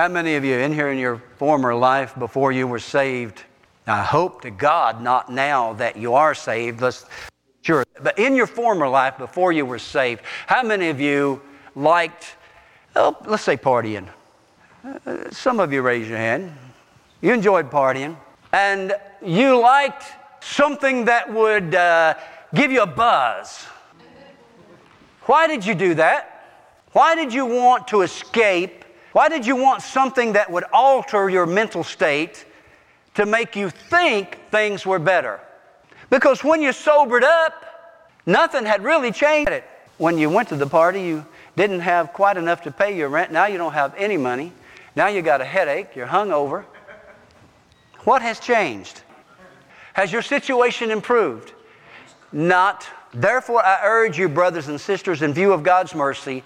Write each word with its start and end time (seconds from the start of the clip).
How 0.00 0.08
many 0.08 0.36
of 0.36 0.46
you 0.46 0.54
in 0.54 0.72
here 0.72 0.88
in 0.88 0.96
your 0.96 1.18
former 1.36 1.74
life 1.74 2.18
before 2.18 2.52
you 2.52 2.66
were 2.66 2.78
saved? 2.78 3.44
I 3.86 4.02
hope 4.02 4.40
to 4.40 4.50
God 4.50 5.02
not 5.02 5.30
now 5.30 5.74
that 5.74 5.98
you 5.98 6.14
are 6.14 6.34
saved. 6.34 6.80
Let's 6.80 7.04
sure. 7.60 7.84
But 8.02 8.18
in 8.18 8.34
your 8.34 8.46
former 8.46 8.88
life 8.88 9.18
before 9.18 9.52
you 9.52 9.66
were 9.66 9.78
saved, 9.78 10.22
how 10.46 10.62
many 10.62 10.88
of 10.88 11.02
you 11.02 11.42
liked, 11.76 12.34
oh, 12.96 13.14
let's 13.26 13.42
say 13.42 13.58
partying? 13.58 14.08
Uh, 14.82 15.30
some 15.32 15.60
of 15.60 15.70
you 15.70 15.82
raise 15.82 16.08
your 16.08 16.16
hand. 16.16 16.50
You 17.20 17.34
enjoyed 17.34 17.70
partying, 17.70 18.16
and 18.54 18.94
you 19.22 19.60
liked 19.60 20.04
something 20.42 21.04
that 21.04 21.30
would 21.30 21.74
uh, 21.74 22.14
give 22.54 22.72
you 22.72 22.80
a 22.80 22.86
buzz. 22.86 23.66
Why 25.24 25.46
did 25.46 25.66
you 25.66 25.74
do 25.74 25.92
that? 25.96 26.46
Why 26.92 27.14
did 27.14 27.34
you 27.34 27.44
want 27.44 27.86
to 27.88 28.00
escape? 28.00 28.80
Why 29.12 29.28
did 29.28 29.46
you 29.46 29.56
want 29.56 29.82
something 29.82 30.34
that 30.34 30.50
would 30.50 30.64
alter 30.72 31.28
your 31.28 31.46
mental 31.46 31.82
state 31.82 32.44
to 33.14 33.26
make 33.26 33.56
you 33.56 33.70
think 33.70 34.38
things 34.50 34.86
were 34.86 34.98
better? 34.98 35.40
Because 36.10 36.44
when 36.44 36.62
you 36.62 36.72
sobered 36.72 37.24
up, 37.24 37.64
nothing 38.26 38.64
had 38.64 38.84
really 38.84 39.10
changed. 39.12 39.62
When 39.98 40.16
you 40.16 40.30
went 40.30 40.48
to 40.48 40.56
the 40.56 40.66
party, 40.66 41.02
you 41.02 41.26
didn't 41.56 41.80
have 41.80 42.12
quite 42.12 42.36
enough 42.36 42.62
to 42.62 42.70
pay 42.70 42.96
your 42.96 43.08
rent. 43.08 43.32
Now 43.32 43.46
you 43.46 43.58
don't 43.58 43.72
have 43.72 43.94
any 43.96 44.16
money. 44.16 44.52
Now 44.96 45.08
you 45.08 45.22
got 45.22 45.40
a 45.40 45.44
headache. 45.44 45.94
You're 45.94 46.06
hungover. 46.06 46.64
What 48.04 48.22
has 48.22 48.40
changed? 48.40 49.02
Has 49.92 50.12
your 50.12 50.22
situation 50.22 50.90
improved? 50.90 51.52
Not. 52.32 52.86
Therefore, 53.12 53.64
I 53.64 53.80
urge 53.84 54.18
you, 54.18 54.28
brothers 54.28 54.68
and 54.68 54.80
sisters, 54.80 55.20
in 55.20 55.32
view 55.32 55.52
of 55.52 55.62
God's 55.62 55.94
mercy, 55.94 56.44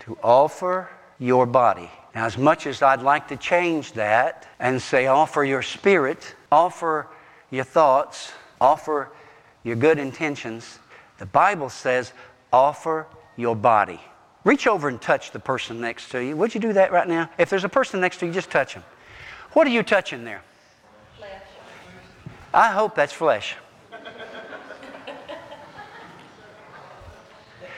to 0.00 0.18
offer 0.22 0.88
your 1.18 1.46
body. 1.46 1.90
Now, 2.14 2.26
as 2.26 2.38
much 2.38 2.66
as 2.66 2.82
I'd 2.82 3.02
like 3.02 3.28
to 3.28 3.36
change 3.36 3.92
that 3.92 4.48
and 4.58 4.80
say, 4.80 5.06
offer 5.06 5.44
your 5.44 5.62
spirit, 5.62 6.34
offer 6.50 7.06
your 7.50 7.64
thoughts, 7.64 8.32
offer 8.60 9.10
your 9.62 9.76
good 9.76 9.98
intentions, 9.98 10.78
the 11.18 11.26
Bible 11.26 11.68
says, 11.68 12.12
offer 12.52 13.06
your 13.36 13.56
body. 13.56 14.00
Reach 14.44 14.66
over 14.66 14.88
and 14.88 15.00
touch 15.00 15.32
the 15.32 15.38
person 15.38 15.80
next 15.80 16.10
to 16.10 16.18
you. 16.24 16.36
Would 16.36 16.54
you 16.54 16.60
do 16.60 16.72
that 16.72 16.92
right 16.92 17.08
now? 17.08 17.28
If 17.38 17.50
there's 17.50 17.64
a 17.64 17.68
person 17.68 18.00
next 18.00 18.18
to 18.18 18.26
you, 18.26 18.32
just 18.32 18.50
touch 18.50 18.74
them. 18.74 18.84
What 19.52 19.66
are 19.66 19.70
you 19.70 19.82
touching 19.82 20.24
there? 20.24 20.42
Flesh. 21.18 21.42
I 22.54 22.68
hope 22.68 22.94
that's 22.94 23.12
flesh. 23.12 23.56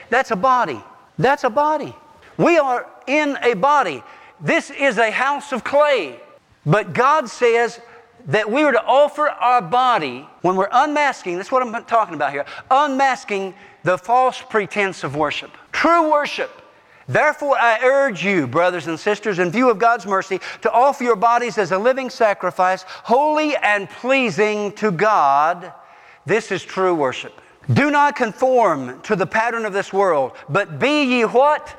that's 0.09 0.31
a 0.31 0.35
body. 0.35 0.81
That's 1.17 1.43
a 1.43 1.49
body. 1.49 1.95
We 2.41 2.57
are 2.57 2.87
in 3.05 3.37
a 3.43 3.53
body. 3.53 4.03
This 4.39 4.71
is 4.71 4.97
a 4.97 5.11
house 5.11 5.51
of 5.51 5.63
clay. 5.63 6.19
But 6.65 6.93
God 6.93 7.29
says 7.29 7.79
that 8.25 8.49
we 8.49 8.63
are 8.63 8.71
to 8.71 8.83
offer 8.83 9.29
our 9.29 9.61
body 9.61 10.27
when 10.41 10.55
we're 10.55 10.69
unmasking, 10.71 11.37
that's 11.37 11.51
what 11.51 11.61
I'm 11.61 11.85
talking 11.85 12.15
about 12.15 12.31
here, 12.31 12.45
unmasking 12.71 13.53
the 13.83 13.95
false 13.95 14.41
pretense 14.41 15.03
of 15.03 15.15
worship. 15.15 15.51
True 15.71 16.11
worship. 16.11 16.49
Therefore, 17.07 17.57
I 17.59 17.79
urge 17.83 18.23
you, 18.23 18.47
brothers 18.47 18.87
and 18.87 18.99
sisters, 18.99 19.37
in 19.37 19.51
view 19.51 19.69
of 19.69 19.77
God's 19.77 20.07
mercy, 20.07 20.39
to 20.61 20.71
offer 20.71 21.03
your 21.03 21.15
bodies 21.15 21.59
as 21.59 21.71
a 21.71 21.77
living 21.77 22.09
sacrifice, 22.09 22.85
holy 22.87 23.55
and 23.57 23.87
pleasing 23.89 24.71
to 24.73 24.91
God. 24.91 25.73
This 26.25 26.51
is 26.51 26.63
true 26.63 26.95
worship. 26.95 27.39
Do 27.73 27.91
not 27.91 28.15
conform 28.15 29.01
to 29.01 29.15
the 29.15 29.27
pattern 29.27 29.65
of 29.65 29.73
this 29.73 29.93
world, 29.93 30.33
but 30.49 30.79
be 30.79 31.03
ye 31.03 31.23
what? 31.23 31.75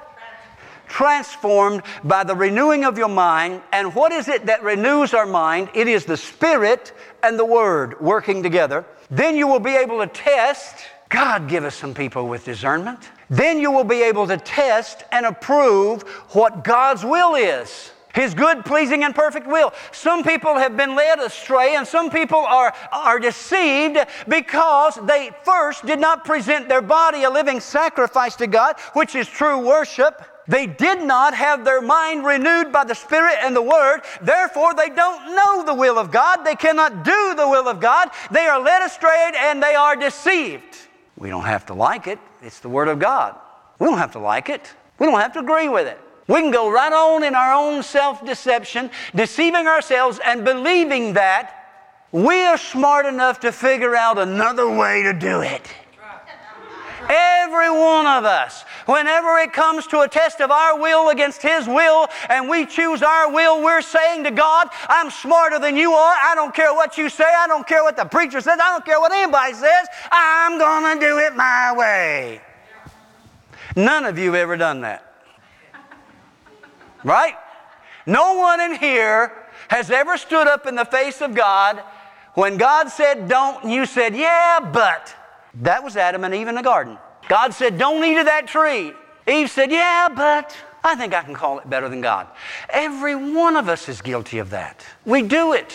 Transformed 0.92 1.82
by 2.04 2.22
the 2.22 2.36
renewing 2.36 2.84
of 2.84 2.98
your 2.98 3.08
mind. 3.08 3.62
And 3.72 3.94
what 3.94 4.12
is 4.12 4.28
it 4.28 4.46
that 4.46 4.62
renews 4.62 5.14
our 5.14 5.26
mind? 5.26 5.70
It 5.74 5.88
is 5.88 6.04
the 6.04 6.18
Spirit 6.18 6.92
and 7.22 7.38
the 7.38 7.46
Word 7.46 7.98
working 8.00 8.42
together. 8.42 8.84
Then 9.10 9.34
you 9.34 9.46
will 9.46 9.58
be 9.58 9.74
able 9.74 9.98
to 10.00 10.06
test. 10.06 10.76
God 11.08 11.48
give 11.48 11.64
us 11.64 11.74
some 11.74 11.94
people 11.94 12.28
with 12.28 12.44
discernment. 12.44 13.10
Then 13.30 13.58
you 13.58 13.70
will 13.70 13.84
be 13.84 14.02
able 14.02 14.26
to 14.26 14.36
test 14.36 15.04
and 15.10 15.24
approve 15.24 16.02
what 16.34 16.62
God's 16.62 17.04
will 17.04 17.34
is. 17.34 17.92
His 18.14 18.34
good, 18.34 18.66
pleasing, 18.66 19.04
and 19.04 19.14
perfect 19.14 19.46
will. 19.46 19.72
Some 19.92 20.22
people 20.22 20.56
have 20.56 20.76
been 20.76 20.94
led 20.94 21.18
astray, 21.18 21.76
and 21.76 21.86
some 21.86 22.10
people 22.10 22.40
are, 22.40 22.74
are 22.92 23.18
deceived 23.18 23.96
because 24.28 24.98
they 25.06 25.30
first 25.44 25.86
did 25.86 25.98
not 25.98 26.26
present 26.26 26.68
their 26.68 26.82
body 26.82 27.24
a 27.24 27.30
living 27.30 27.60
sacrifice 27.60 28.36
to 28.36 28.46
God, 28.46 28.78
which 28.92 29.14
is 29.14 29.26
true 29.26 29.66
worship. 29.66 30.22
They 30.48 30.66
did 30.66 31.02
not 31.02 31.34
have 31.34 31.64
their 31.64 31.80
mind 31.80 32.24
renewed 32.24 32.72
by 32.72 32.84
the 32.84 32.94
Spirit 32.94 33.36
and 33.40 33.54
the 33.54 33.62
Word. 33.62 34.00
Therefore, 34.20 34.74
they 34.74 34.88
don't 34.88 35.34
know 35.34 35.64
the 35.64 35.74
will 35.74 35.98
of 35.98 36.10
God. 36.10 36.44
They 36.44 36.56
cannot 36.56 37.04
do 37.04 37.34
the 37.36 37.48
will 37.48 37.68
of 37.68 37.80
God. 37.80 38.10
They 38.30 38.46
are 38.46 38.60
led 38.60 38.82
astray 38.82 39.32
and 39.36 39.62
they 39.62 39.74
are 39.74 39.94
deceived. 39.94 40.78
We 41.16 41.28
don't 41.28 41.44
have 41.44 41.66
to 41.66 41.74
like 41.74 42.06
it, 42.06 42.18
it's 42.42 42.60
the 42.60 42.68
Word 42.68 42.88
of 42.88 42.98
God. 42.98 43.36
We 43.78 43.86
don't 43.86 43.98
have 43.98 44.12
to 44.12 44.18
like 44.18 44.48
it, 44.48 44.72
we 44.98 45.06
don't 45.06 45.20
have 45.20 45.32
to 45.34 45.40
agree 45.40 45.68
with 45.68 45.86
it. 45.86 46.00
We 46.28 46.40
can 46.40 46.50
go 46.50 46.70
right 46.70 46.92
on 46.92 47.24
in 47.24 47.34
our 47.34 47.52
own 47.52 47.82
self 47.82 48.24
deception, 48.24 48.90
deceiving 49.14 49.66
ourselves 49.66 50.20
and 50.24 50.44
believing 50.44 51.14
that 51.14 51.58
we 52.12 52.44
are 52.44 52.58
smart 52.58 53.06
enough 53.06 53.40
to 53.40 53.52
figure 53.52 53.96
out 53.96 54.18
another 54.18 54.68
way 54.68 55.02
to 55.02 55.12
do 55.12 55.40
it. 55.40 55.66
Every 57.08 57.70
one 57.70 58.06
of 58.06 58.24
us. 58.24 58.64
Whenever 58.92 59.38
it 59.38 59.54
comes 59.54 59.86
to 59.86 60.00
a 60.00 60.08
test 60.08 60.42
of 60.42 60.50
our 60.50 60.78
will 60.78 61.08
against 61.08 61.40
His 61.40 61.66
will 61.66 62.08
and 62.28 62.46
we 62.46 62.66
choose 62.66 63.02
our 63.02 63.32
will, 63.32 63.62
we're 63.62 63.80
saying 63.80 64.24
to 64.24 64.30
God, 64.30 64.68
I'm 64.86 65.10
smarter 65.10 65.58
than 65.58 65.78
you 65.78 65.92
are. 65.92 66.14
I 66.22 66.34
don't 66.34 66.54
care 66.54 66.74
what 66.74 66.98
you 66.98 67.08
say. 67.08 67.24
I 67.24 67.46
don't 67.46 67.66
care 67.66 67.82
what 67.82 67.96
the 67.96 68.04
preacher 68.04 68.42
says. 68.42 68.58
I 68.62 68.68
don't 68.68 68.84
care 68.84 69.00
what 69.00 69.10
anybody 69.10 69.54
says. 69.54 69.86
I'm 70.10 70.58
going 70.58 70.98
to 70.98 71.06
do 71.06 71.18
it 71.20 71.34
my 71.34 71.74
way. 71.74 72.42
None 73.76 74.04
of 74.04 74.18
you 74.18 74.32
have 74.32 74.42
ever 74.42 74.58
done 74.58 74.82
that. 74.82 75.02
Right? 77.02 77.34
No 78.04 78.34
one 78.34 78.60
in 78.60 78.74
here 78.74 79.32
has 79.68 79.90
ever 79.90 80.18
stood 80.18 80.46
up 80.46 80.66
in 80.66 80.74
the 80.74 80.84
face 80.84 81.22
of 81.22 81.34
God 81.34 81.82
when 82.34 82.58
God 82.58 82.90
said 82.90 83.26
don't, 83.26 83.64
and 83.64 83.72
you 83.72 83.86
said, 83.86 84.14
yeah, 84.14 84.60
but. 84.60 85.14
That 85.62 85.82
was 85.82 85.96
Adam 85.96 86.24
and 86.24 86.34
Eve 86.34 86.48
in 86.48 86.56
the 86.56 86.62
garden. 86.62 86.98
God 87.28 87.54
said, 87.54 87.78
Don't 87.78 88.04
eat 88.04 88.18
of 88.18 88.26
that 88.26 88.46
tree. 88.46 88.92
Eve 89.26 89.50
said, 89.50 89.70
Yeah, 89.70 90.08
but 90.14 90.56
I 90.84 90.94
think 90.94 91.14
I 91.14 91.22
can 91.22 91.34
call 91.34 91.58
it 91.58 91.68
better 91.68 91.88
than 91.88 92.00
God. 92.00 92.26
Every 92.70 93.14
one 93.14 93.56
of 93.56 93.68
us 93.68 93.88
is 93.88 94.00
guilty 94.00 94.38
of 94.38 94.50
that. 94.50 94.84
We 95.04 95.22
do 95.22 95.52
it. 95.52 95.74